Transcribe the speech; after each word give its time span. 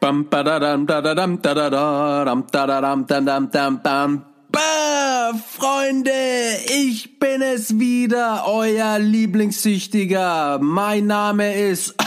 Bam, 0.00 0.30
badadam, 0.30 0.86
dadadam, 0.86 1.42
dadadam, 1.42 2.46
dadadam, 2.52 3.04
dadam, 3.04 3.50
dam, 3.50 3.80
dam. 3.82 4.24
Bah, 4.48 5.34
Freunde, 5.34 6.56
ich 6.68 7.18
bin 7.18 7.42
es 7.42 7.80
wieder, 7.80 8.46
euer 8.46 9.00
Lieblingssüchtiger. 9.00 10.60
Mein 10.60 11.06
Name 11.06 11.52
ist... 11.54 11.94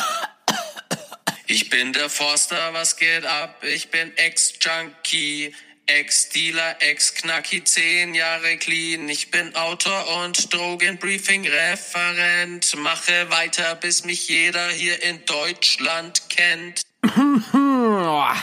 Ich 1.48 1.70
bin 1.70 1.91
der 1.91 2.09
Forster, 2.09 2.70
was 2.72 2.96
geht 2.96 3.26
ab? 3.26 3.62
Ich 3.62 3.92
bin 3.92 4.16
Ex-Junkie, 4.16 5.54
Ex-Dealer, 5.86 6.78
Ex-Knacki, 6.80 7.66
zehn 7.66 8.16
Jahre 8.16 8.55
clean. 8.55 9.10
Ich 9.10 9.32
bin 9.32 9.54
Autor 9.58 10.23
und 10.23 10.54
Drogenbriefing-Referent. 10.54 12.73
Mache 12.78 13.30
weiter, 13.32 13.76
bis 13.76 14.05
mich 14.05 14.30
jeder 14.30 14.70
hier 14.70 15.04
in 15.04 15.26
Deutschland 15.26 16.30
kennt. 16.30 16.84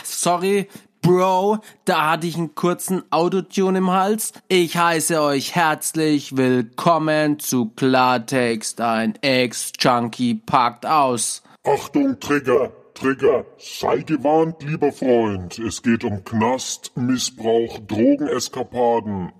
Sorry, 0.03 0.67
Bro, 1.01 1.59
da 1.85 2.11
hatte 2.11 2.27
ich 2.27 2.35
einen 2.35 2.55
kurzen 2.55 3.03
Autotune 3.09 3.77
im 3.77 3.91
Hals. 3.91 4.33
Ich 4.47 4.77
heiße 4.77 5.21
euch 5.21 5.55
herzlich 5.55 6.35
willkommen 6.35 7.39
zu 7.39 7.69
Klartext. 7.69 8.81
Ein 8.81 9.15
Ex-Junkie 9.21 10.35
packt 10.35 10.85
aus. 10.85 11.41
Achtung, 11.65 12.19
Trigger, 12.19 12.71
Trigger, 12.93 13.45
sei 13.57 13.99
gewarnt, 13.99 14.61
lieber 14.61 14.91
Freund. 14.91 15.57
Es 15.59 15.81
geht 15.81 16.03
um 16.03 16.23
Knast, 16.23 16.91
Missbrauch, 16.95 17.79
Drogeneskapaden. 17.87 19.31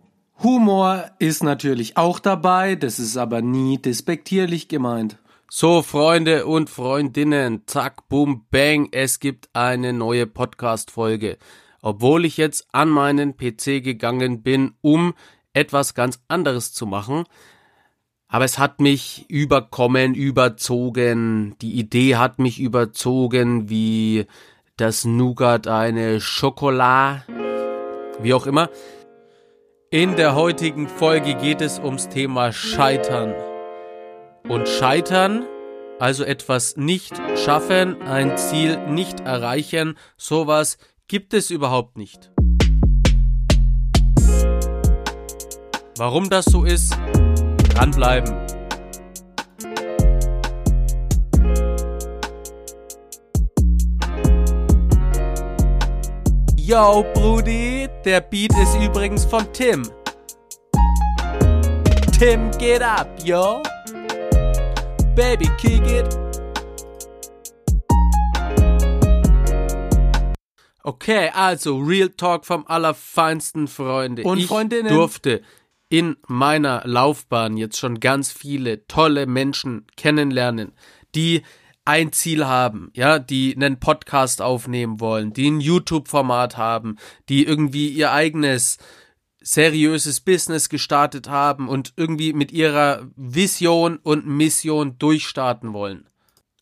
Humor 0.41 1.11
ist 1.19 1.43
natürlich 1.43 1.97
auch 1.97 2.19
dabei, 2.19 2.75
das 2.75 2.99
ist 2.99 3.17
aber 3.17 3.41
nie 3.41 3.77
despektierlich 3.77 4.69
gemeint. 4.69 5.17
So, 5.51 5.81
Freunde 5.81 6.45
und 6.45 6.69
Freundinnen, 6.69 7.63
zack, 7.65 8.07
boom, 8.07 8.45
bang, 8.51 8.87
es 8.91 9.19
gibt 9.19 9.49
eine 9.53 9.93
neue 9.93 10.27
Podcast-Folge. 10.27 11.39
Obwohl 11.81 12.25
ich 12.25 12.37
jetzt 12.37 12.67
an 12.71 12.89
meinen 12.89 13.35
PC 13.35 13.83
gegangen 13.83 14.43
bin, 14.43 14.75
um 14.81 15.15
etwas 15.53 15.95
ganz 15.95 16.21
anderes 16.27 16.71
zu 16.71 16.85
machen. 16.85 17.23
Aber 18.27 18.45
es 18.45 18.59
hat 18.59 18.79
mich 18.79 19.25
überkommen, 19.27 20.13
überzogen. 20.13 21.55
Die 21.63 21.79
Idee 21.79 22.17
hat 22.17 22.37
mich 22.37 22.59
überzogen, 22.59 23.71
wie 23.71 24.27
das 24.77 25.03
Nougat 25.03 25.65
eine 25.65 26.21
Schokolade. 26.21 27.23
Wie 28.21 28.35
auch 28.35 28.45
immer. 28.45 28.69
In 29.89 30.15
der 30.15 30.35
heutigen 30.35 30.87
Folge 30.87 31.33
geht 31.33 31.61
es 31.61 31.79
ums 31.79 32.07
Thema 32.07 32.53
Scheitern. 32.53 33.33
Und 34.47 34.67
Scheitern, 34.67 35.45
also 35.99 36.23
etwas 36.23 36.77
nicht 36.77 37.13
schaffen, 37.35 38.01
ein 38.01 38.37
Ziel 38.37 38.77
nicht 38.87 39.19
erreichen, 39.19 39.97
sowas 40.17 40.77
gibt 41.07 41.33
es 41.33 41.51
überhaupt 41.51 41.97
nicht. 41.97 42.31
Warum 45.97 46.29
das 46.29 46.45
so 46.45 46.63
ist, 46.63 46.97
dranbleiben. 47.73 48.33
Yo, 56.55 57.03
Brudi, 57.15 57.89
der 58.05 58.21
Beat 58.21 58.53
ist 58.61 58.75
übrigens 58.79 59.25
von 59.25 59.51
Tim. 59.53 59.81
Tim, 62.17 62.51
get 62.59 62.83
up, 62.83 63.07
yo. 63.23 63.63
Baby, 65.19 65.49
kick 65.57 65.85
it. 65.85 66.17
Okay, 70.81 71.29
also 71.33 71.77
Real 71.77 72.07
Talk 72.07 72.45
vom 72.45 72.65
allerfeinsten 72.65 73.67
Freunde. 73.67 74.23
Und 74.23 74.37
ich 74.37 74.47
Freundinnen. 74.47 74.87
durfte 74.87 75.41
in 75.89 76.15
meiner 76.27 76.83
Laufbahn 76.85 77.57
jetzt 77.57 77.77
schon 77.77 77.99
ganz 77.99 78.31
viele 78.31 78.87
tolle 78.87 79.25
Menschen 79.25 79.87
kennenlernen, 79.97 80.71
die 81.15 81.41
ein 81.83 82.13
Ziel 82.13 82.45
haben, 82.45 82.89
ja, 82.93 83.19
die 83.19 83.53
einen 83.53 83.77
Podcast 83.81 84.41
aufnehmen 84.41 85.01
wollen, 85.01 85.33
die 85.33 85.51
ein 85.51 85.59
YouTube-Format 85.59 86.55
haben, 86.55 86.95
die 87.27 87.45
irgendwie 87.45 87.89
ihr 87.89 88.13
eigenes 88.13 88.77
seriöses 89.41 90.19
Business 90.21 90.69
gestartet 90.69 91.29
haben 91.29 91.69
und 91.69 91.93
irgendwie 91.95 92.33
mit 92.33 92.51
ihrer 92.51 93.07
Vision 93.15 93.97
und 93.97 94.27
Mission 94.27 94.97
durchstarten 94.97 95.73
wollen. 95.73 96.05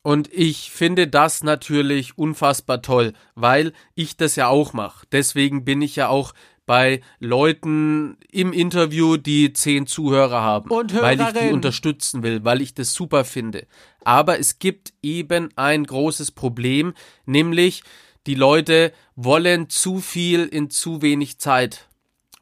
Und 0.04 0.32
ich 0.32 0.72
finde 0.72 1.08
das 1.08 1.44
natürlich 1.44 2.18
unfassbar 2.18 2.82
toll, 2.82 3.14
weil 3.36 3.74
ich 3.94 4.16
das 4.16 4.38
ja 4.38 4.48
auch 4.48 4.72
mache. 4.72 5.06
Deswegen 5.12 5.66
bin 5.66 5.82
ich 5.82 5.98
ja 5.98 6.08
auch 6.08 6.34
bei 6.66 7.02
Leuten 7.20 8.18
im 8.32 8.54
Interview, 8.54 9.18
die 9.18 9.54
zehn 9.54 9.88
Zuhörer 9.88 10.42
haben, 10.42 10.70
Und 10.70 10.94
weil 10.94 11.20
ich 11.20 11.28
die 11.28 11.52
unterstützen 11.52 12.24
will, 12.24 12.44
weil 12.44 12.62
ich 12.62 12.74
das 12.74 12.94
super 12.94 13.26
finde. 13.26 13.68
Aber 14.04 14.38
es 14.40 14.59
gibt 14.59 14.94
eben 15.02 15.50
ein 15.56 15.86
großes 15.86 16.32
Problem, 16.32 16.94
nämlich 17.26 17.84
die 18.28 18.36
Leute 18.36 18.92
wollen 19.16 19.70
zu 19.70 20.00
viel 20.00 20.46
in 20.46 20.70
zu 20.70 21.02
wenig 21.02 21.40
Zeit. 21.40 21.88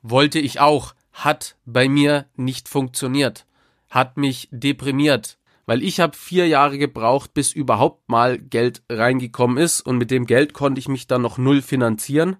Wollte 0.08 0.38
ich 0.38 0.60
auch, 0.60 0.94
hat 1.14 1.56
bei 1.66 1.90
mir 1.90 2.28
nicht 2.36 2.70
funktioniert, 2.70 3.48
hat 3.90 4.18
mich 4.18 4.48
deprimiert, 4.52 5.40
weil 5.66 5.82
ich 5.82 6.00
habe 6.00 6.16
vier 6.16 6.48
Jahre 6.48 6.78
gebraucht, 6.78 7.34
bis 7.34 7.52
überhaupt 7.54 8.08
mal 8.08 8.38
Geld 8.38 8.84
reingekommen 8.88 9.58
ist 9.58 9.82
und 9.82 9.98
mit 9.98 10.12
dem 10.12 10.28
Geld 10.28 10.54
konnte 10.54 10.78
ich 10.78 10.88
mich 10.88 11.08
dann 11.08 11.24
noch 11.24 11.40
null 11.40 11.64
finanzieren. 11.64 12.38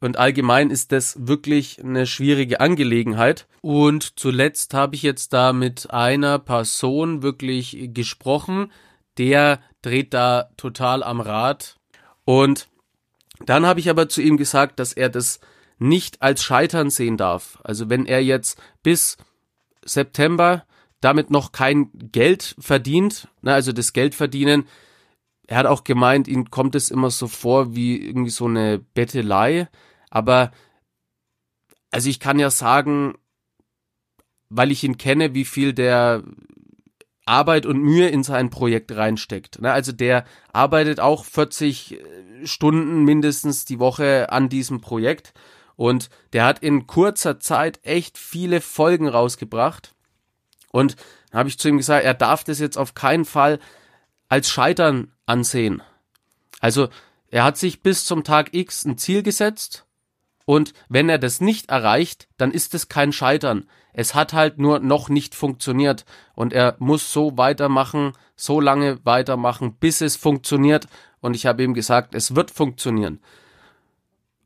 Und 0.00 0.16
allgemein 0.16 0.70
ist 0.70 0.90
das 0.90 1.14
wirklich 1.20 1.84
eine 1.84 2.06
schwierige 2.06 2.60
Angelegenheit. 2.60 3.48
Und 3.60 4.18
zuletzt 4.18 4.72
habe 4.72 4.94
ich 4.94 5.02
jetzt 5.02 5.34
da 5.34 5.52
mit 5.52 5.90
einer 5.90 6.38
Person 6.38 7.22
wirklich 7.22 7.90
gesprochen, 7.92 8.72
der 9.18 9.60
dreht 9.82 10.14
da 10.14 10.48
total 10.56 11.02
am 11.02 11.20
Rad. 11.20 11.76
Und 12.24 12.70
dann 13.44 13.66
habe 13.66 13.78
ich 13.78 13.90
aber 13.90 14.08
zu 14.08 14.22
ihm 14.22 14.38
gesagt, 14.38 14.78
dass 14.78 14.94
er 14.94 15.10
das 15.10 15.40
nicht 15.78 16.22
als 16.22 16.42
Scheitern 16.42 16.90
sehen 16.90 17.16
darf. 17.16 17.58
Also 17.62 17.88
wenn 17.88 18.06
er 18.06 18.22
jetzt 18.22 18.60
bis 18.82 19.16
September 19.84 20.64
damit 21.00 21.30
noch 21.30 21.52
kein 21.52 21.90
Geld 21.94 22.56
verdient, 22.58 23.28
na, 23.42 23.54
also 23.54 23.72
das 23.72 23.92
Geld 23.92 24.14
verdienen, 24.14 24.66
er 25.46 25.58
hat 25.58 25.66
auch 25.66 25.84
gemeint, 25.84 26.28
ihm 26.28 26.50
kommt 26.50 26.74
es 26.74 26.90
immer 26.90 27.10
so 27.10 27.28
vor 27.28 27.74
wie 27.74 27.96
irgendwie 27.96 28.30
so 28.30 28.46
eine 28.46 28.78
Bettelei, 28.78 29.68
aber 30.10 30.50
also 31.90 32.10
ich 32.10 32.20
kann 32.20 32.38
ja 32.38 32.50
sagen, 32.50 33.14
weil 34.50 34.72
ich 34.72 34.84
ihn 34.84 34.98
kenne, 34.98 35.34
wie 35.34 35.44
viel 35.44 35.72
der 35.72 36.22
Arbeit 37.24 37.66
und 37.66 37.80
Mühe 37.80 38.08
in 38.08 38.22
sein 38.22 38.50
Projekt 38.50 38.94
reinsteckt. 38.94 39.60
Ne? 39.60 39.70
Also 39.70 39.92
der 39.92 40.24
arbeitet 40.52 40.98
auch 40.98 41.24
40 41.24 41.98
Stunden 42.44 43.04
mindestens 43.04 43.64
die 43.64 43.78
Woche 43.78 44.30
an 44.32 44.48
diesem 44.48 44.80
Projekt 44.80 45.34
und 45.78 46.10
der 46.32 46.44
hat 46.44 46.58
in 46.58 46.88
kurzer 46.88 47.38
Zeit 47.38 47.78
echt 47.84 48.18
viele 48.18 48.60
Folgen 48.60 49.06
rausgebracht. 49.06 49.94
Und 50.72 50.96
dann 51.30 51.38
habe 51.38 51.48
ich 51.48 51.58
zu 51.60 51.68
ihm 51.68 51.76
gesagt, 51.76 52.04
er 52.04 52.14
darf 52.14 52.42
das 52.42 52.58
jetzt 52.58 52.76
auf 52.76 52.94
keinen 52.94 53.24
Fall 53.24 53.60
als 54.28 54.50
Scheitern 54.50 55.12
ansehen. 55.24 55.80
Also 56.58 56.88
er 57.30 57.44
hat 57.44 57.58
sich 57.58 57.80
bis 57.80 58.04
zum 58.04 58.24
Tag 58.24 58.54
X 58.54 58.84
ein 58.84 58.98
Ziel 58.98 59.22
gesetzt 59.22 59.86
und 60.44 60.72
wenn 60.88 61.08
er 61.08 61.18
das 61.18 61.40
nicht 61.40 61.70
erreicht, 61.70 62.26
dann 62.38 62.50
ist 62.50 62.74
es 62.74 62.88
kein 62.88 63.12
Scheitern. 63.12 63.68
Es 63.92 64.16
hat 64.16 64.32
halt 64.32 64.58
nur 64.58 64.80
noch 64.80 65.08
nicht 65.08 65.36
funktioniert 65.36 66.04
und 66.34 66.52
er 66.52 66.74
muss 66.80 67.12
so 67.12 67.38
weitermachen, 67.38 68.14
so 68.34 68.60
lange 68.60 68.98
weitermachen, 69.04 69.74
bis 69.74 70.00
es 70.00 70.16
funktioniert. 70.16 70.88
Und 71.20 71.36
ich 71.36 71.46
habe 71.46 71.62
ihm 71.62 71.72
gesagt, 71.72 72.16
es 72.16 72.34
wird 72.34 72.50
funktionieren. 72.50 73.20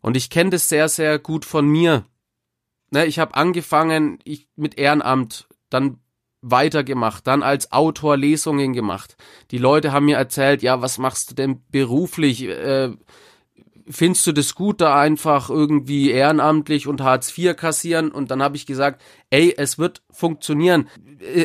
Und 0.03 0.17
ich 0.17 0.29
kenne 0.29 0.51
das 0.51 0.69
sehr, 0.69 0.89
sehr 0.89 1.19
gut 1.19 1.47
von 1.47 1.67
mir. 1.67 2.05
Ne, 2.91 3.07
ich 3.07 3.19
habe 3.19 3.35
angefangen 3.35 4.19
ich, 4.25 4.49
mit 4.55 4.77
Ehrenamt, 4.79 5.49
dann 5.71 5.99
weitergemacht, 6.43 7.27
dann 7.27 7.43
als 7.43 7.73
Autor 7.73 8.17
Lesungen 8.17 8.75
gemacht. 8.75 9.17
Die 9.53 9.59
Leute 9.59 9.93
haben 9.93 10.07
mir 10.07 10.17
erzählt, 10.17 10.61
ja, 10.61 10.83
was 10.83 10.99
machst 10.99 11.31
du 11.31 11.35
denn 11.35 11.63
beruflich? 11.71 12.47
Äh, 12.49 12.91
findest 13.89 14.27
du 14.27 14.33
das 14.33 14.55
gut, 14.55 14.81
da 14.81 15.01
einfach 15.01 15.49
irgendwie 15.49 16.11
ehrenamtlich 16.11 16.87
und 16.89 17.01
Hartz 17.01 17.37
IV 17.37 17.57
kassieren? 17.57 18.11
Und 18.11 18.31
dann 18.31 18.43
habe 18.43 18.57
ich 18.57 18.67
gesagt, 18.67 19.01
ey, 19.31 19.55
es 19.57 19.79
wird 19.79 20.03
funktionieren. 20.11 20.89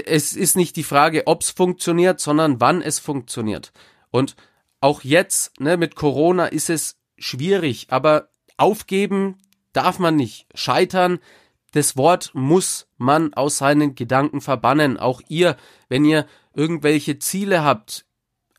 Es 0.06 0.34
ist 0.34 0.58
nicht 0.58 0.76
die 0.76 0.84
Frage, 0.84 1.28
ob 1.28 1.44
es 1.44 1.52
funktioniert, 1.52 2.20
sondern 2.20 2.60
wann 2.60 2.82
es 2.82 2.98
funktioniert. 3.00 3.72
Und 4.10 4.36
auch 4.82 5.04
jetzt, 5.04 5.60
ne, 5.60 5.78
mit 5.78 5.96
Corona 5.96 6.48
ist 6.48 6.70
es 6.70 6.98
schwierig, 7.18 7.88
aber 7.90 8.30
aufgeben 8.58 9.38
darf 9.74 10.00
man 10.00 10.16
nicht. 10.16 10.48
Scheitern, 10.56 11.20
das 11.72 11.96
Wort 11.96 12.32
muss 12.34 12.88
man 12.98 13.34
aus 13.34 13.60
seinen 13.60 13.96
Gedanken 13.96 14.42
verbannen. 14.42 14.98
Auch 14.98 15.22
ihr, 15.28 15.58
wenn 15.90 16.06
ihr 16.06 16.26
irgendwelche 16.54 17.20
Ziele 17.20 17.64
habt, 17.64 18.06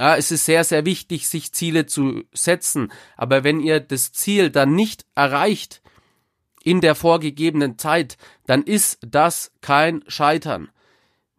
Ja, 0.01 0.17
es 0.17 0.31
ist 0.31 0.45
sehr, 0.45 0.63
sehr 0.63 0.85
wichtig, 0.85 1.29
sich 1.29 1.53
Ziele 1.53 1.87
zu 1.87 2.23
setzen. 2.33 2.93
Aber 3.17 3.43
wenn 3.43 3.59
ihr 3.59 3.81
das 3.81 4.13
Ziel 4.13 4.51
dann 4.51 4.77
nicht 4.77 5.05
erreicht 5.17 5.83
in 6.63 6.81
der 6.81 6.95
vorgegebenen 6.95 7.79
Zeit, 7.79 8.17
dann 8.47 8.63
ist 8.63 8.99
das 9.01 9.51
kein 9.61 10.05
Scheitern. 10.07 10.71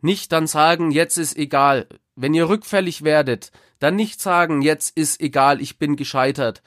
Nicht 0.02 0.32
dann 0.34 0.46
sagen, 0.48 0.92
jetzt 0.92 1.18
ist 1.18 1.38
egal. 1.38 1.88
Wenn 2.16 2.34
ihr 2.34 2.50
rückfällig 2.50 3.04
werdet, 3.04 3.52
dann 3.80 3.96
nicht 3.96 4.20
sagen, 4.22 4.62
jetzt 4.62 4.98
ist 4.98 5.22
egal, 5.22 5.62
ich 5.62 5.78
bin 5.78 5.96
gescheitert. 5.96 6.62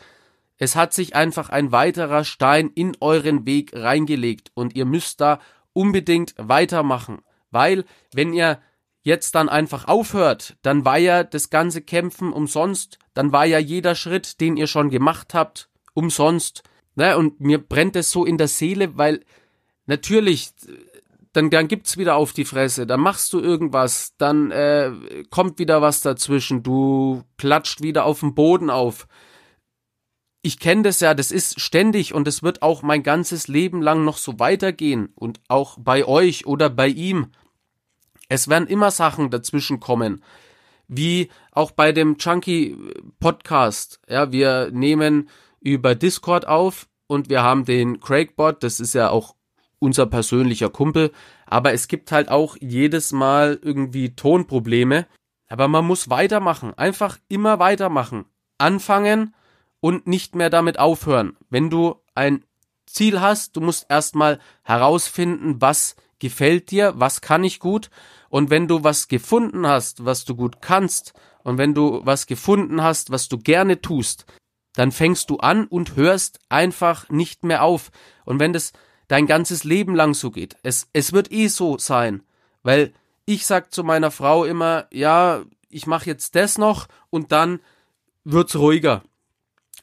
Es 0.58 0.76
hat 0.76 0.92
sich 0.92 1.14
einfach 1.16 1.48
ein 1.48 1.72
weiterer 1.72 2.24
Stein 2.24 2.70
in 2.74 2.96
euren 3.00 3.46
Weg 3.46 3.72
reingelegt 3.74 4.50
und 4.54 4.76
ihr 4.76 4.84
müsst 4.84 5.20
da 5.20 5.40
unbedingt 5.72 6.34
weitermachen. 6.36 7.22
Weil, 7.50 7.84
wenn 8.12 8.32
ihr 8.32 8.60
jetzt 9.02 9.34
dann 9.34 9.48
einfach 9.48 9.88
aufhört, 9.88 10.56
dann 10.62 10.84
war 10.84 10.98
ja 10.98 11.24
das 11.24 11.50
ganze 11.50 11.82
Kämpfen 11.82 12.32
umsonst, 12.32 12.98
dann 13.14 13.32
war 13.32 13.44
ja 13.44 13.58
jeder 13.58 13.94
Schritt, 13.94 14.40
den 14.40 14.56
ihr 14.56 14.66
schon 14.66 14.90
gemacht 14.90 15.34
habt, 15.34 15.68
umsonst. 15.94 16.62
Ne? 16.94 17.16
Und 17.16 17.40
mir 17.40 17.58
brennt 17.58 17.96
es 17.96 18.10
so 18.10 18.24
in 18.24 18.38
der 18.38 18.48
Seele, 18.48 18.96
weil 18.96 19.24
natürlich, 19.86 20.50
dann, 21.32 21.50
dann 21.50 21.68
gibt's 21.68 21.96
wieder 21.96 22.14
auf 22.16 22.32
die 22.32 22.44
Fresse, 22.44 22.86
dann 22.86 23.00
machst 23.00 23.32
du 23.32 23.40
irgendwas, 23.40 24.14
dann 24.18 24.50
äh, 24.50 24.92
kommt 25.30 25.58
wieder 25.58 25.82
was 25.82 26.00
dazwischen, 26.00 26.62
du 26.62 27.22
klatscht 27.38 27.82
wieder 27.82 28.04
auf 28.04 28.20
den 28.20 28.34
Boden 28.34 28.70
auf. 28.70 29.08
Ich 30.44 30.58
kenne 30.58 30.82
das 30.82 30.98
ja, 30.98 31.14
das 31.14 31.30
ist 31.30 31.60
ständig 31.60 32.14
und 32.14 32.26
es 32.26 32.42
wird 32.42 32.62
auch 32.62 32.82
mein 32.82 33.04
ganzes 33.04 33.46
Leben 33.46 33.80
lang 33.80 34.04
noch 34.04 34.16
so 34.16 34.40
weitergehen 34.40 35.12
und 35.14 35.40
auch 35.46 35.78
bei 35.78 36.04
euch 36.04 36.46
oder 36.46 36.68
bei 36.68 36.88
ihm. 36.88 37.28
Es 38.28 38.48
werden 38.48 38.66
immer 38.66 38.90
Sachen 38.90 39.30
dazwischen 39.30 39.78
kommen. 39.78 40.24
Wie 40.88 41.30
auch 41.52 41.70
bei 41.70 41.92
dem 41.92 42.18
Chunky 42.18 42.76
Podcast. 43.20 44.00
Ja, 44.08 44.32
wir 44.32 44.70
nehmen 44.72 45.28
über 45.60 45.94
Discord 45.94 46.48
auf 46.48 46.88
und 47.06 47.30
wir 47.30 47.44
haben 47.44 47.64
den 47.64 48.00
Craigbot, 48.00 48.64
das 48.64 48.80
ist 48.80 48.94
ja 48.94 49.10
auch 49.10 49.36
unser 49.78 50.06
persönlicher 50.06 50.70
Kumpel, 50.70 51.12
aber 51.46 51.72
es 51.72 51.86
gibt 51.86 52.10
halt 52.10 52.30
auch 52.30 52.56
jedes 52.60 53.12
Mal 53.12 53.60
irgendwie 53.62 54.16
Tonprobleme. 54.16 55.06
Aber 55.48 55.68
man 55.68 55.84
muss 55.84 56.10
weitermachen, 56.10 56.74
einfach 56.74 57.18
immer 57.28 57.60
weitermachen. 57.60 58.24
Anfangen 58.58 59.34
und 59.82 60.06
nicht 60.06 60.34
mehr 60.34 60.48
damit 60.48 60.78
aufhören. 60.78 61.36
Wenn 61.50 61.68
du 61.68 61.96
ein 62.14 62.46
Ziel 62.86 63.20
hast, 63.20 63.56
du 63.56 63.60
musst 63.60 63.84
erstmal 63.90 64.38
herausfinden, 64.62 65.60
was 65.60 65.96
gefällt 66.18 66.70
dir, 66.70 66.94
was 66.96 67.20
kann 67.20 67.44
ich 67.44 67.58
gut 67.58 67.90
und 68.30 68.48
wenn 68.48 68.66
du 68.68 68.82
was 68.82 69.08
gefunden 69.08 69.66
hast, 69.66 70.06
was 70.06 70.24
du 70.24 70.34
gut 70.34 70.62
kannst, 70.62 71.12
und 71.42 71.58
wenn 71.58 71.74
du 71.74 72.00
was 72.04 72.26
gefunden 72.26 72.82
hast, 72.82 73.10
was 73.10 73.28
du 73.28 73.38
gerne 73.38 73.80
tust, 73.80 74.26
dann 74.74 74.92
fängst 74.92 75.28
du 75.30 75.38
an 75.38 75.66
und 75.66 75.96
hörst 75.96 76.38
einfach 76.48 77.08
nicht 77.10 77.44
mehr 77.44 77.62
auf. 77.62 77.90
Und 78.24 78.40
wenn 78.40 78.52
das 78.52 78.72
dein 79.08 79.26
ganzes 79.26 79.64
Leben 79.64 79.94
lang 79.94 80.14
so 80.14 80.30
geht, 80.30 80.56
es, 80.62 80.88
es 80.92 81.12
wird 81.12 81.30
eh 81.30 81.48
so 81.48 81.78
sein, 81.78 82.22
weil 82.62 82.92
ich 83.26 83.44
sag 83.46 83.72
zu 83.74 83.84
meiner 83.84 84.10
Frau 84.10 84.44
immer, 84.44 84.86
ja, 84.92 85.42
ich 85.68 85.86
mache 85.86 86.06
jetzt 86.06 86.34
das 86.34 86.58
noch 86.58 86.86
und 87.10 87.32
dann 87.32 87.60
wird's 88.24 88.56
ruhiger. 88.56 89.02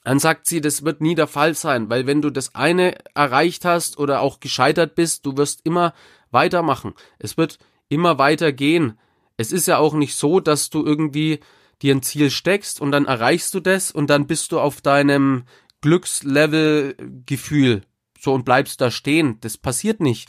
Dann 0.10 0.18
sagt 0.18 0.48
sie, 0.48 0.60
das 0.60 0.84
wird 0.84 1.02
nie 1.02 1.14
der 1.14 1.28
Fall 1.28 1.54
sein, 1.54 1.92
weil 1.92 2.08
wenn 2.08 2.24
du 2.24 2.32
das 2.32 2.56
eine 2.56 2.98
erreicht 3.14 3.64
hast 3.64 4.00
oder 4.00 4.22
auch 4.22 4.40
gescheitert 4.40 4.96
bist, 4.96 5.28
du 5.28 5.38
wirst 5.38 5.62
immer 5.66 5.94
weitermachen. 6.32 6.96
Es 7.20 7.38
wird 7.38 7.60
immer 7.90 8.18
weiter 8.18 8.52
gehen. 8.52 8.98
Es 9.38 9.52
ist 9.52 9.68
ja 9.68 9.78
auch 9.78 9.94
nicht 9.94 10.16
so, 10.16 10.40
dass 10.40 10.72
du 10.72 10.84
irgendwie 10.84 11.42
dir 11.84 11.94
ein 11.94 12.02
Ziel 12.02 12.32
steckst 12.32 12.82
und 12.82 12.92
dann 12.92 13.06
erreichst 13.06 13.54
du 13.54 13.60
das 13.60 13.92
und 13.92 14.10
dann 14.10 14.26
bist 14.26 14.52
du 14.52 14.60
auf 14.60 14.82
deinem 14.82 15.44
Glückslevel-Gefühl 15.82 17.84
so 18.20 18.34
und 18.34 18.46
bleibst 18.46 18.82
da 18.82 18.90
stehen. 18.90 19.38
Das 19.42 19.60
passiert 19.60 20.00
nicht. 20.00 20.28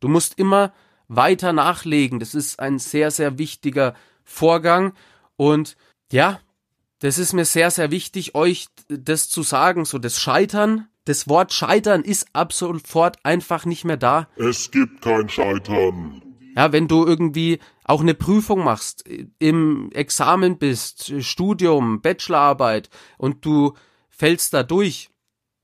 Du 0.00 0.08
musst 0.08 0.40
immer 0.40 0.72
weiter 1.06 1.52
nachlegen. 1.52 2.18
Das 2.18 2.34
ist 2.34 2.58
ein 2.58 2.80
sehr, 2.80 3.12
sehr 3.12 3.38
wichtiger 3.38 3.94
Vorgang 4.24 4.92
und 5.36 5.76
ja, 6.10 6.40
das 7.00 7.18
ist 7.18 7.32
mir 7.32 7.44
sehr, 7.44 7.70
sehr 7.70 7.90
wichtig, 7.90 8.34
euch 8.34 8.68
das 8.88 9.28
zu 9.28 9.42
sagen. 9.42 9.84
So, 9.84 9.98
das 9.98 10.18
Scheitern, 10.18 10.88
das 11.04 11.28
Wort 11.28 11.52
Scheitern 11.52 12.02
ist 12.02 12.28
ab 12.32 12.52
sofort 12.52 13.18
einfach 13.24 13.64
nicht 13.64 13.84
mehr 13.84 13.96
da. 13.96 14.28
Es 14.36 14.70
gibt 14.70 15.02
kein 15.02 15.28
Scheitern. 15.28 16.22
Ja, 16.56 16.72
wenn 16.72 16.88
du 16.88 17.06
irgendwie 17.06 17.58
auch 17.84 18.00
eine 18.00 18.14
Prüfung 18.14 18.64
machst, 18.64 19.04
im 19.38 19.90
Examen 19.92 20.58
bist, 20.58 21.12
Studium, 21.24 22.02
Bachelorarbeit 22.02 22.90
und 23.18 23.44
du 23.44 23.74
fällst 24.08 24.52
da 24.52 24.62
durch, 24.62 25.10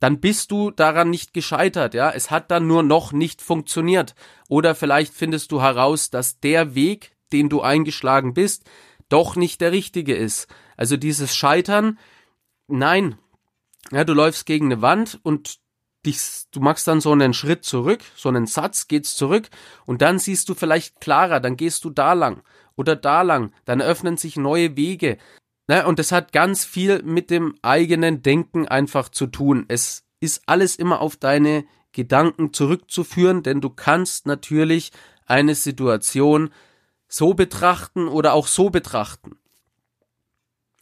dann 0.01 0.21
bist 0.21 0.51
du 0.51 0.71
daran 0.71 1.11
nicht 1.11 1.35
gescheitert, 1.35 1.95
ja. 1.95 2.11
Es 2.11 2.31
hat 2.31 2.51
dann 2.51 2.67
nur 2.67 2.83
noch 2.83 3.13
nicht 3.13 3.43
funktioniert. 3.43 4.15
Oder 4.49 4.75
vielleicht 4.75 5.13
findest 5.13 5.53
du 5.53 5.61
heraus, 5.61 6.11
dass 6.11 6.41
der 6.41 6.75
Weg, 6.75 7.17
den 7.33 7.49
du 7.49 7.61
eingeschlagen 7.63 8.33
bist, 8.35 8.65
doch 9.09 9.37
nicht 9.37 9.61
der 9.61 9.73
richtige 9.73 10.15
ist. 10.15 10.49
Also 10.77 10.97
dieses 10.97 11.35
Scheitern, 11.35 11.99
nein. 12.69 13.19
Ja, 13.93 14.05
du 14.05 14.15
läufst 14.15 14.47
gegen 14.47 14.67
eine 14.67 14.83
Wand 14.83 15.21
und 15.23 15.59
dich, 16.05 16.19
du 16.53 16.61
machst 16.61 16.89
dann 16.89 17.01
so 17.01 17.13
einen 17.13 17.35
Schritt 17.35 17.65
zurück, 17.65 18.01
so 18.15 18.29
einen 18.29 18.47
Satz, 18.47 18.89
geht's 18.89 19.17
zurück 19.17 19.49
und 19.85 20.03
dann 20.03 20.19
siehst 20.19 20.49
du 20.49 20.55
vielleicht 20.55 21.01
klarer, 21.01 21.41
dann 21.41 21.57
gehst 21.57 21.85
du 21.85 21.91
da 21.91 22.13
lang 22.13 22.43
oder 22.77 22.97
da 22.97 23.23
lang, 23.23 23.53
dann 23.65 23.83
öffnen 23.83 24.17
sich 24.17 24.37
neue 24.37 24.77
Wege. 24.77 25.19
Ne? 25.69 25.87
Und 25.87 25.99
das 25.99 26.13
hat 26.13 26.33
ganz 26.33 26.65
viel 26.65 27.03
mit 27.03 27.31
dem 27.31 27.57
eigenen 27.63 28.23
Denken 28.23 28.69
einfach 28.69 29.09
zu 29.09 29.27
tun. 29.27 29.65
Es 29.69 30.05
ist 30.21 30.43
alles 30.47 30.77
immer 30.77 31.01
auf 31.01 31.17
deine 31.17 31.65
Gedanken 31.93 32.53
zurückzuführen, 32.53 33.43
denn 33.43 33.61
du 33.61 33.71
kannst 33.71 34.27
natürlich 34.27 34.93
eine 35.27 35.55
Situation 35.55 36.51
so 37.09 37.35
betrachten 37.35 38.09
oder 38.09 38.33
auch 38.35 38.47
so 38.47 38.71
betrachten. 38.71 39.39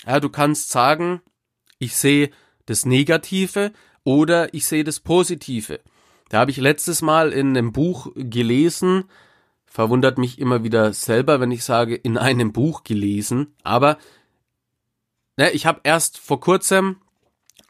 Ja, 0.07 0.21
du 0.21 0.29
kannst 0.29 0.71
sagen, 0.71 1.21
ich 1.79 1.97
sehe 1.97 2.31
das 2.67 2.87
Negative, 2.87 3.73
oder 4.05 4.53
ich 4.53 4.67
sehe 4.67 4.85
das 4.85 5.01
Positive. 5.01 5.81
Da 6.29 6.41
habe 6.41 6.51
ich 6.51 6.59
letztes 6.59 7.03
Mal 7.03 7.33
in 7.33 7.57
einem 7.57 7.73
Buch 7.73 8.13
gelesen, 8.15 9.05
verwundert 9.67 10.19
mich 10.19 10.39
immer 10.39 10.63
wieder 10.63 10.93
selber, 10.93 11.41
wenn 11.41 11.51
ich 11.51 11.65
sage, 11.65 11.95
in 11.97 12.17
einem 12.17 12.53
Buch 12.53 12.85
gelesen, 12.85 13.55
aber 13.63 13.99
ne, 15.37 15.51
ich 15.51 15.67
habe 15.67 15.81
erst 15.83 16.19
vor 16.19 16.41
kurzem, 16.41 16.97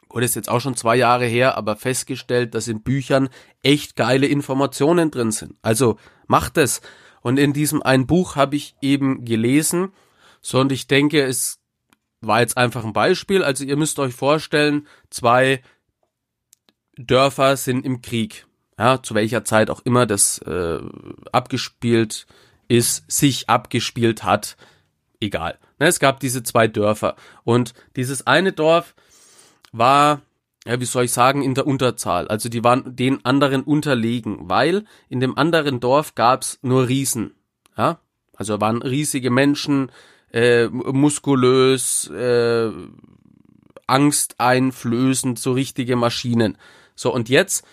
oder 0.09 0.25
ist 0.25 0.35
jetzt 0.35 0.49
auch 0.49 0.61
schon 0.61 0.75
zwei 0.75 0.95
Jahre 0.95 1.25
her, 1.25 1.57
aber 1.57 1.75
festgestellt, 1.75 2.53
dass 2.53 2.67
in 2.67 2.83
Büchern 2.83 3.29
echt 3.63 3.95
geile 3.95 4.27
Informationen 4.27 5.11
drin 5.11 5.31
sind. 5.31 5.55
Also 5.61 5.97
macht 6.27 6.57
es. 6.57 6.81
Und 7.21 7.37
in 7.37 7.53
diesem 7.53 7.81
einen 7.81 8.07
Buch 8.07 8.35
habe 8.35 8.55
ich 8.55 8.75
eben 8.81 9.25
gelesen, 9.25 9.91
so 10.41 10.59
und 10.59 10.71
ich 10.71 10.87
denke, 10.87 11.23
es 11.23 11.59
war 12.21 12.41
jetzt 12.41 12.57
einfach 12.57 12.83
ein 12.83 12.93
Beispiel. 12.93 13.43
Also 13.43 13.63
ihr 13.63 13.77
müsst 13.77 13.99
euch 13.99 14.13
vorstellen, 14.13 14.87
zwei 15.09 15.61
Dörfer 16.97 17.57
sind 17.57 17.85
im 17.85 18.01
Krieg. 18.01 18.47
Ja, 18.77 19.01
zu 19.01 19.15
welcher 19.15 19.45
Zeit 19.45 19.69
auch 19.69 19.81
immer 19.85 20.05
das 20.05 20.39
äh, 20.39 20.79
abgespielt 21.31 22.27
ist, 22.67 23.09
sich 23.09 23.47
abgespielt 23.49 24.23
hat, 24.23 24.57
egal. 25.21 25.57
Ne, 25.79 25.87
es 25.87 25.99
gab 25.99 26.19
diese 26.19 26.43
zwei 26.43 26.67
Dörfer 26.67 27.15
und 27.43 27.73
dieses 27.95 28.27
eine 28.27 28.51
Dorf 28.51 28.95
war, 29.71 30.21
ja, 30.65 30.79
wie 30.79 30.85
soll 30.85 31.05
ich 31.05 31.11
sagen, 31.13 31.41
in 31.41 31.53
der 31.53 31.67
Unterzahl. 31.67 32.27
Also 32.27 32.49
die 32.49 32.63
waren 32.63 32.95
den 32.95 33.23
anderen 33.23 33.63
unterlegen, 33.63 34.49
weil 34.49 34.83
in 35.07 35.21
dem 35.21 35.37
anderen 35.37 35.79
Dorf 35.79 36.15
gab's 36.15 36.59
nur 36.61 36.87
Riesen. 36.87 37.35
Ja, 37.77 37.99
also 38.35 38.59
waren 38.59 38.81
riesige 38.81 39.31
Menschen, 39.31 39.91
äh, 40.35 40.67
muskulös, 40.67 42.09
äh, 42.09 42.69
angsteinflößend, 43.87 45.39
so 45.39 45.53
richtige 45.53 45.95
Maschinen. 45.95 46.57
So, 46.93 47.13
und 47.13 47.29
jetzt 47.29 47.65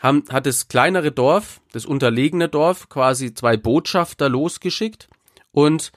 haben, 0.00 0.24
hat 0.28 0.46
das 0.46 0.66
kleinere 0.66 1.12
Dorf, 1.12 1.60
das 1.72 1.86
unterlegene 1.86 2.48
Dorf, 2.48 2.88
quasi 2.88 3.34
zwei 3.34 3.56
Botschafter 3.56 4.28
losgeschickt 4.28 5.08
und 5.52 5.92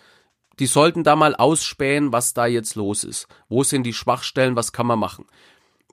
die 0.60 0.68
sollten 0.68 1.04
da 1.04 1.16
mal 1.16 1.36
ausspähen, 1.36 2.12
was 2.12 2.36
da 2.36 2.46
jetzt 2.46 2.76
los 2.76 3.04
ist. 3.04 3.28
Wo 3.50 3.64
sind 3.64 3.84
die 3.84 3.94
Schwachstellen, 3.94 4.56
was 4.56 4.74
kann 4.74 4.86
man 4.86 5.00
machen? 5.00 5.26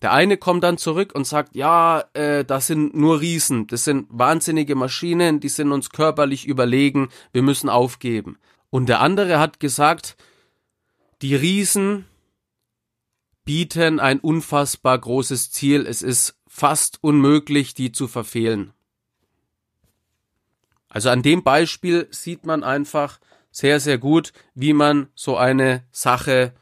Der 0.03 0.13
eine 0.13 0.37
kommt 0.37 0.63
dann 0.63 0.77
zurück 0.77 1.15
und 1.15 1.27
sagt, 1.27 1.57
ja, 1.57 2.05
äh, 2.13 2.45
das 2.45 2.67
sind 2.67 2.95
nur 2.95 3.21
Riesen, 3.23 3.67
das 3.67 3.85
sind 3.85 4.07
wahnsinnige 4.11 4.75
Maschinen, 4.75 5.41
die 5.41 5.49
sind 5.49 5.73
uns 5.73 5.89
körperlich 5.89 6.47
überlegen, 6.47 7.09
wir 7.33 7.43
müssen 7.43 7.71
aufgeben. 7.71 8.37
Und 8.71 8.89
der 8.89 9.01
andere 9.01 9.39
hat 9.39 9.61
gesagt, 9.61 10.17
die 11.23 11.35
Riesen 11.35 12.05
bieten 13.45 13.99
ein 13.99 14.21
unfassbar 14.21 14.99
großes 14.99 15.51
Ziel, 15.51 15.87
es 15.87 16.03
ist 16.03 16.39
fast 16.47 16.99
unmöglich, 17.03 17.75
die 17.75 17.93
zu 17.93 18.07
verfehlen. 18.07 18.73
Also 20.89 21.11
an 21.11 21.23
dem 21.23 21.43
Beispiel 21.43 22.09
sieht 22.11 22.45
man 22.45 22.63
einfach 22.63 23.21
sehr, 23.51 23.81
sehr 23.81 23.99
gut, 23.99 24.33
wie 24.55 24.73
man 24.73 25.09
so 25.15 25.37
eine 25.37 25.87
Sache 25.91 26.55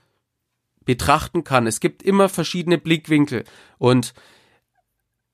betrachten 0.84 1.44
kann. 1.44 1.66
Es 1.66 1.80
gibt 1.80 2.02
immer 2.02 2.28
verschiedene 2.28 2.78
Blickwinkel 2.78 3.44
und 3.78 4.14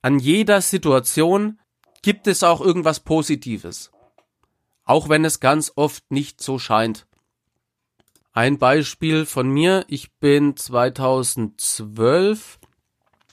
an 0.00 0.19
jeder 0.19 0.61
Situation 0.61 1.61
gibt 2.02 2.26
es 2.26 2.43
auch 2.43 2.61
irgendwas 2.61 3.00
Positives. 3.00 3.93
Auch 4.92 5.08
wenn 5.08 5.25
es 5.25 5.40
ganz 5.40 5.72
oft 5.75 6.04
nicht 6.11 6.42
so 6.42 6.58
scheint. 6.58 7.06
Ein 8.34 8.58
Beispiel 8.58 9.25
von 9.25 9.49
mir, 9.49 9.87
ich 9.88 10.12
bin 10.20 10.54
2012, 10.54 12.58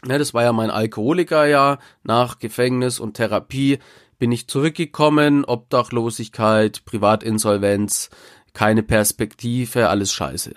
ne, 0.05 0.17
das 0.17 0.33
war 0.33 0.43
ja 0.43 0.53
mein 0.53 0.69
Alkoholikerjahr, 0.69 1.79
nach 2.01 2.39
Gefängnis 2.39 3.01
und 3.01 3.15
Therapie 3.15 3.79
bin 4.19 4.31
ich 4.31 4.47
zurückgekommen, 4.47 5.43
Obdachlosigkeit, 5.43 6.85
Privatinsolvenz, 6.85 8.09
keine 8.53 8.81
Perspektive, 8.81 9.89
alles 9.89 10.13
scheiße. 10.13 10.53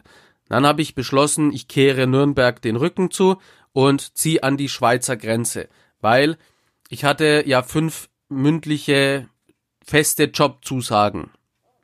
Dann 0.49 0.65
habe 0.65 0.83
ich 0.83 0.95
beschlossen, 0.95 1.53
ich 1.53 1.67
kehre 1.67 2.07
Nürnberg 2.07 2.63
den 2.63 2.77
Rücken 2.77 3.11
zu 3.11 3.39
und 3.73 4.17
ziehe 4.17 4.45
an 4.45 4.57
die 4.57 4.69
Schweizer 4.69 5.17
Grenze, 5.17 5.69
weil 6.01 6.39
ich 6.91 7.05
hatte 7.05 7.43
ja 7.45 7.65
fünf 7.65 8.09
mündliche 8.29 9.29
feste 9.85 10.25
Jobzusagen. 10.25 11.31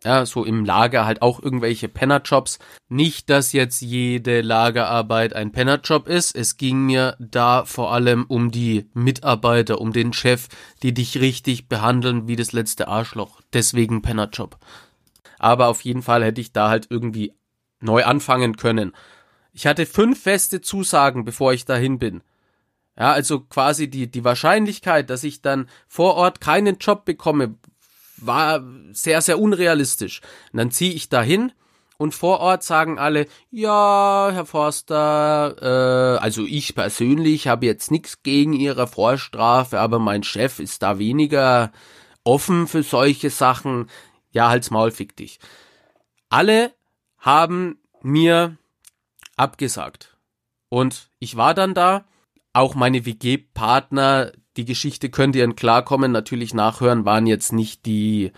Ja, 0.05 0.25
so 0.27 0.45
im 0.45 0.65
Lager 0.65 1.07
halt 1.07 1.23
auch 1.23 1.43
irgendwelche 1.43 1.89
Pennerjobs. 1.89 2.61
Nicht, 2.89 3.29
dass 3.31 3.53
jetzt 3.53 3.81
jede 3.81 4.43
Lagerarbeit 4.43 5.35
ein 5.35 5.51
Pennerjob 5.51 6.07
ist. 6.07 6.37
Es 6.37 6.57
ging 6.57 6.87
mir 6.87 7.17
da 7.19 7.65
vor 7.65 7.93
allem 7.93 8.25
um 8.29 8.53
die 8.53 8.89
Mitarbeiter, 8.95 9.81
um 9.81 9.93
den 9.93 10.13
Chef, 10.13 10.47
die 10.85 10.95
dich 10.95 11.21
richtig 11.21 11.69
behandeln 11.69 12.29
wie 12.29 12.37
das 12.37 12.53
letzte 12.53 12.87
Arschloch. 12.87 13.41
Deswegen 13.53 14.01
Pennerjob. 14.01 14.57
Aber 15.41 15.67
auf 15.67 15.83
jeden 15.83 16.03
Fall 16.03 16.25
hätte 16.25 16.41
ich 16.41 16.53
da 16.53 16.69
halt 16.69 16.87
irgendwie 16.91 17.35
neu 17.81 18.05
anfangen 18.05 18.57
können. 18.57 18.93
Ich 19.53 19.67
hatte 19.67 19.85
fünf 19.85 20.23
feste 20.23 20.61
Zusagen, 20.61 21.25
bevor 21.25 21.53
ich 21.53 21.65
dahin 21.65 21.99
bin. 21.99 22.23
Ja, 22.97 23.13
also 23.13 23.41
quasi 23.41 23.89
die, 23.89 24.11
die 24.11 24.25
Wahrscheinlichkeit, 24.25 25.11
dass 25.11 25.25
ich 25.25 25.43
dann 25.43 25.69
vor 25.87 26.15
Ort 26.15 26.41
keinen 26.41 26.79
Job 26.79 27.05
bekomme, 27.05 27.55
war 28.21 28.63
sehr, 28.93 29.21
sehr 29.23 29.39
unrealistisch. 29.39 30.21
Und 30.53 30.59
dann 30.59 30.71
ziehe 30.71 30.93
ich 30.93 31.09
dahin 31.09 31.53
und 31.99 32.15
vor 32.15 32.39
Ort 32.39 32.63
sagen 32.63 32.99
alle, 32.99 33.27
ja, 33.51 34.31
Herr 34.33 34.47
Forster, 34.47 35.57
äh, 36.17 36.19
also 36.23 36.45
ich 36.47 36.77
persönlich 36.77 37.49
habe 37.49 37.67
jetzt 37.67 37.91
nichts 37.91 38.23
gegen 38.23 38.53
Ihre 38.53 38.87
Vorstrafe, 38.87 39.81
aber 39.81 39.99
mein 39.99 40.23
Chef 40.23 40.61
ist 40.61 40.83
da 40.85 41.01
weniger 41.01 41.73
offen 42.23 42.69
für 42.69 42.85
solche 42.85 43.31
Sachen. 43.31 43.91
Ja, 44.31 44.49
halt's 44.49 44.71
Maul, 44.71 44.93
fick 44.93 45.17
dich. 45.17 45.41
Alle 46.29 46.73
haben 47.19 47.81
mir 48.03 48.57
abgesagt. 49.37 50.17
Und 50.69 51.11
ich 51.19 51.37
war 51.37 51.53
dann 51.55 51.75
da, 51.75 52.05
auch 52.53 52.77
meine 52.77 53.07
WG-Partner, 53.07 54.33
die 54.59 54.65
Geschichte 54.65 55.09
könnt 55.09 55.37
ihr 55.37 55.45
in 55.45 55.55
Klarkommen 55.55 56.11
natürlich 56.11 56.53
nachhören, 56.53 57.05
waren 57.05 57.29
jetzt 57.29 57.53
nicht 57.53 57.87
die, 57.87 58.33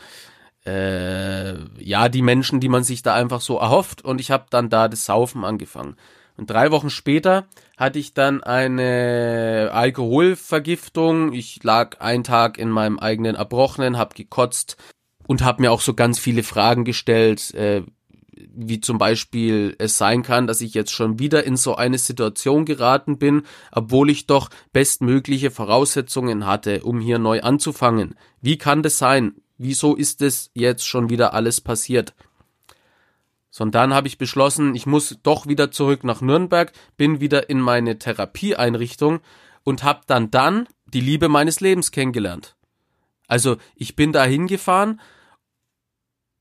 äh, 0.66 1.54
ja, 1.82 2.10
die 2.10 2.20
Menschen, 2.20 2.60
die 2.60 2.68
man 2.68 2.84
sich 2.84 3.02
da 3.02 3.14
einfach 3.14 3.40
so 3.40 3.58
erhofft. 3.58 4.04
Und 4.04 4.20
ich 4.20 4.30
habe 4.30 4.44
dann 4.50 4.68
da 4.68 4.86
das 4.88 5.06
Saufen 5.06 5.44
angefangen. 5.44 5.96
Und 6.36 6.50
drei 6.50 6.70
Wochen 6.70 6.90
später 6.90 7.46
hatte 7.78 7.98
ich 7.98 8.12
dann 8.12 8.42
eine 8.42 9.70
Alkoholvergiftung. 9.72 11.32
Ich 11.32 11.62
lag 11.64 12.00
einen 12.00 12.24
Tag 12.24 12.58
in 12.58 12.68
meinem 12.68 12.98
eigenen 12.98 13.34
Erbrochenen, 13.34 13.96
hab 13.96 14.14
gekotzt 14.14 14.76
und 15.26 15.42
habe 15.42 15.62
mir 15.62 15.72
auch 15.72 15.80
so 15.80 15.94
ganz 15.94 16.18
viele 16.18 16.42
Fragen 16.42 16.84
gestellt, 16.84 17.54
äh, 17.54 17.82
wie 18.54 18.80
zum 18.80 18.98
Beispiel 18.98 19.74
es 19.78 19.98
sein 19.98 20.22
kann, 20.22 20.46
dass 20.46 20.60
ich 20.60 20.74
jetzt 20.74 20.92
schon 20.92 21.18
wieder 21.18 21.44
in 21.44 21.56
so 21.56 21.76
eine 21.76 21.98
Situation 21.98 22.64
geraten 22.64 23.18
bin, 23.18 23.42
obwohl 23.72 24.10
ich 24.10 24.26
doch 24.26 24.50
bestmögliche 24.72 25.50
Voraussetzungen 25.50 26.46
hatte, 26.46 26.82
um 26.82 27.00
hier 27.00 27.18
neu 27.18 27.40
anzufangen. 27.42 28.14
Wie 28.40 28.58
kann 28.58 28.82
das 28.82 28.98
sein? 28.98 29.34
Wieso 29.58 29.94
ist 29.94 30.22
es 30.22 30.50
jetzt 30.54 30.86
schon 30.86 31.10
wieder 31.10 31.34
alles 31.34 31.60
passiert? 31.60 32.14
So, 33.50 33.64
und 33.64 33.74
dann 33.74 33.92
habe 33.92 34.06
ich 34.06 34.16
beschlossen, 34.16 34.74
ich 34.74 34.86
muss 34.86 35.18
doch 35.22 35.46
wieder 35.46 35.70
zurück 35.70 36.04
nach 36.04 36.20
Nürnberg, 36.20 36.72
bin 36.96 37.20
wieder 37.20 37.50
in 37.50 37.60
meine 37.60 37.98
Therapieeinrichtung 37.98 39.20
und 39.64 39.82
habe 39.82 40.00
dann 40.06 40.30
dann 40.30 40.66
die 40.86 41.00
Liebe 41.00 41.28
meines 41.28 41.60
Lebens 41.60 41.90
kennengelernt. 41.90 42.56
Also 43.26 43.56
ich 43.74 43.96
bin 43.96 44.12
da 44.12 44.24
hingefahren 44.24 45.00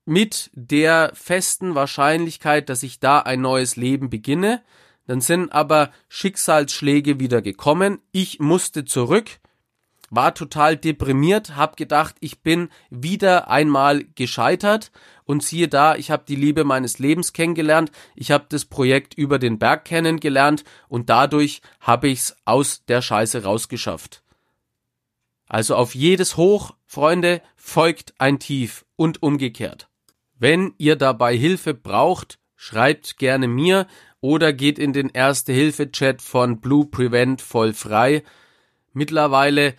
mit 0.10 0.50
der 0.54 1.12
festen 1.14 1.76
Wahrscheinlichkeit, 1.76 2.68
dass 2.68 2.84
ich 2.84 3.00
da 3.00 3.20
ein 3.20 3.42
neues 3.42 3.76
Leben 3.76 4.10
beginne. 4.10 4.64
Dann 5.06 5.22
sind 5.22 5.52
aber 5.54 5.92
Schicksalsschläge 6.08 7.20
wieder 7.20 7.42
gekommen. 7.42 8.00
Ich 8.12 8.40
musste 8.40 8.86
zurück, 8.86 9.40
war 10.10 10.34
total 10.34 10.78
deprimiert, 10.78 11.56
hab 11.56 11.78
gedacht, 11.78 12.16
ich 12.20 12.42
bin 12.42 12.70
wieder 12.90 13.50
einmal 13.50 14.04
gescheitert 14.16 14.92
und 15.26 15.44
siehe 15.44 15.68
da, 15.68 15.96
ich 15.96 16.10
habe 16.10 16.24
die 16.28 16.36
Liebe 16.36 16.64
meines 16.64 16.98
Lebens 16.98 17.32
kennengelernt, 17.32 17.92
ich 18.16 18.32
habe 18.32 18.46
das 18.50 18.66
Projekt 18.66 19.14
über 19.14 19.38
den 19.38 19.60
Berg 19.60 19.86
kennengelernt 19.86 20.64
und 20.88 21.10
dadurch 21.10 21.62
habe 21.80 22.10
ich's 22.10 22.36
aus 22.46 22.84
der 22.88 23.04
Scheiße 23.04 23.44
rausgeschafft. 23.44 24.24
Also 25.46 25.76
auf 25.76 25.96
jedes 25.96 26.38
Hoch, 26.38 26.76
Freunde, 26.86 27.42
folgt 27.56 28.14
ein 28.18 28.40
Tief 28.40 28.86
und 28.96 29.22
umgekehrt. 29.22 29.89
Wenn 30.40 30.74
ihr 30.78 30.96
dabei 30.96 31.36
Hilfe 31.36 31.74
braucht, 31.74 32.40
schreibt 32.56 33.18
gerne 33.18 33.48
mir 33.48 33.88
oder 34.22 34.54
geht 34.54 34.80
in 34.80 34.94
den 34.94 35.10
Erste-Hilfe-Chat 35.10 36.22
von 36.22 36.60
Blue 36.62 36.88
Prevent 36.88 37.42
voll 37.42 37.74
frei. 37.74 38.24
Mittlerweile, 38.94 39.76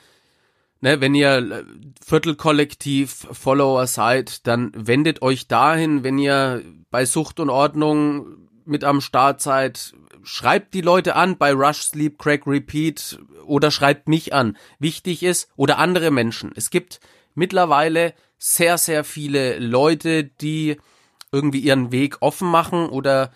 ne, 0.80 1.00
wenn 1.00 1.14
ihr 1.14 1.38
äh, 1.38 1.64
Viertelkollektiv 2.04 3.26
Follower 3.32 3.86
seid, 3.86 4.46
dann 4.46 4.72
wendet 4.74 5.22
euch 5.22 5.48
dahin, 5.48 6.04
wenn 6.04 6.18
ihr 6.18 6.62
bei 6.90 7.04
Sucht 7.06 7.40
und 7.40 7.50
Ordnung 7.50 8.48
mit 8.64 8.84
am 8.84 9.00
Start 9.00 9.40
seid, 9.40 9.94
schreibt 10.22 10.74
die 10.74 10.82
Leute 10.82 11.16
an 11.16 11.38
bei 11.38 11.52
Rush 11.52 11.82
Sleep 11.82 12.18
Crack 12.18 12.46
Repeat 12.46 13.18
oder 13.44 13.70
schreibt 13.70 14.08
mich 14.08 14.34
an. 14.34 14.56
Wichtig 14.78 15.22
ist 15.22 15.48
oder 15.56 15.78
andere 15.78 16.10
Menschen. 16.10 16.52
Es 16.54 16.70
gibt 16.70 17.00
mittlerweile 17.34 18.14
sehr, 18.40 18.78
sehr 18.78 19.04
viele 19.04 19.58
Leute, 19.58 20.24
die 20.24 20.78
irgendwie 21.30 21.60
ihren 21.60 21.92
Weg 21.92 22.16
offen 22.20 22.48
machen 22.48 22.88
oder 22.88 23.30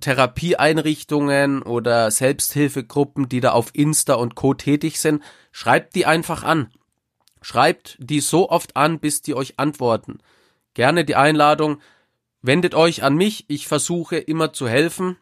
Therapieeinrichtungen 0.00 1.62
oder 1.62 2.10
Selbsthilfegruppen, 2.10 3.28
die 3.28 3.40
da 3.40 3.52
auf 3.52 3.70
Insta 3.72 4.14
und 4.14 4.34
Co. 4.34 4.52
tätig 4.52 5.00
sind, 5.00 5.22
schreibt 5.52 5.94
die 5.94 6.04
einfach 6.04 6.42
an. 6.42 6.70
Schreibt 7.40 7.96
die 8.00 8.20
so 8.20 8.50
oft 8.50 8.76
an, 8.76 8.98
bis 8.98 9.22
die 9.22 9.34
euch 9.34 9.58
antworten. 9.58 10.18
Gerne 10.74 11.06
die 11.06 11.16
Einladung, 11.16 11.80
wendet 12.42 12.74
euch 12.74 13.02
an 13.02 13.14
mich, 13.14 13.46
ich 13.48 13.66
versuche 13.66 14.16
immer 14.18 14.52
zu 14.52 14.68
helfen. 14.68 15.16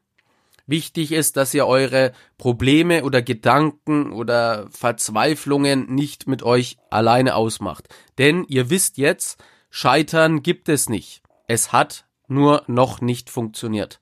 Wichtig 0.68 1.12
ist, 1.12 1.38
dass 1.38 1.54
ihr 1.54 1.66
eure 1.66 2.12
Probleme 2.36 3.02
oder 3.02 3.22
Gedanken 3.22 4.12
oder 4.12 4.68
Verzweiflungen 4.70 5.86
nicht 5.94 6.28
mit 6.28 6.42
euch 6.42 6.76
alleine 6.90 7.36
ausmacht. 7.36 7.88
Denn 8.18 8.44
ihr 8.48 8.68
wisst 8.68 8.98
jetzt, 8.98 9.42
Scheitern 9.70 10.42
gibt 10.42 10.68
es 10.68 10.90
nicht. 10.90 11.22
Es 11.46 11.72
hat 11.72 12.04
nur 12.26 12.64
noch 12.66 13.00
nicht 13.00 13.30
funktioniert. 13.30 13.98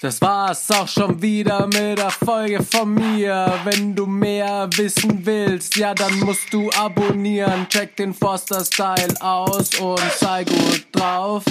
Das 0.00 0.22
war's 0.22 0.70
auch 0.70 0.86
schon 0.86 1.20
wieder 1.20 1.66
mit 1.66 1.98
der 1.98 2.10
Folge 2.10 2.62
von 2.62 2.94
mir. 2.94 3.52
Wenn 3.64 3.96
du 3.96 4.06
mehr 4.06 4.70
wissen 4.76 5.26
willst, 5.26 5.74
ja, 5.74 5.92
dann 5.92 6.20
musst 6.20 6.52
du 6.52 6.70
abonnieren. 6.70 7.68
Check 7.68 7.96
den 7.96 8.14
Foster 8.14 8.64
Style 8.64 9.20
aus 9.20 9.74
und 9.80 10.00
sei 10.20 10.44
gut 10.44 10.86
drauf. 10.92 11.42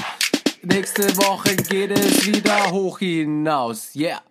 Nächste 0.63 1.15
Woche 1.17 1.55
geht 1.55 1.91
es 1.91 2.25
wieder 2.25 2.71
hoch 2.71 2.99
hinaus. 2.99 3.95
Yeah. 3.95 4.21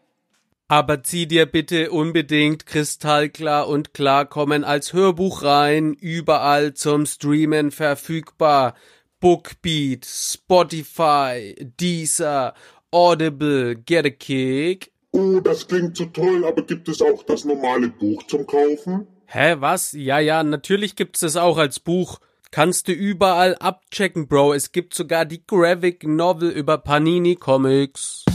Aber 0.69 1.05
zieh 1.05 1.27
dir 1.27 1.47
bitte 1.47 1.93
unbedingt 1.93 2.67
kristallklar 2.67 3.69
und 3.69 3.95
klarkommen 3.95 4.65
als 4.65 4.93
Hörbuch 4.93 5.45
rein, 5.45 5.95
überall 5.95 6.75
zum 6.75 7.07
Streamen 7.07 7.71
verfügbar. 7.71 8.75
Bookbeat, 9.21 10.05
Spotify, 10.05 11.55
Deezer, 11.81 12.55
Audible, 12.91 13.77
Get 13.77 14.07
a 14.07 14.11
Kick. 14.11 14.93
Oh, 15.13 15.41
das 15.41 15.69
klingt 15.69 15.97
so 15.97 16.07
toll, 16.07 16.45
aber 16.45 16.63
gibt 16.63 16.89
es 16.89 17.01
auch 17.01 17.23
das 17.23 17.45
normale 17.45 17.89
Buch 17.89 18.25
zum 18.25 18.47
Kaufen? 18.47 19.07
Hä, 19.27 19.57
was? 19.61 19.93
Ja, 19.93 20.19
ja, 20.19 20.43
natürlich 20.43 20.97
gibt's 20.97 21.23
es 21.23 21.37
auch 21.37 21.59
als 21.59 21.81
Buch. 21.81 22.19
Kannst 22.57 22.89
du 22.89 22.93
überall 22.93 23.55
abchecken, 23.57 24.29
Bro. 24.29 24.55
Es 24.55 24.73
gibt 24.73 24.95
sogar 24.95 25.27
die 25.27 25.47
Graphic 25.47 26.05
Novel 26.05 26.49
über 26.49 26.79
Panini 26.79 27.37
Comics. 27.37 28.26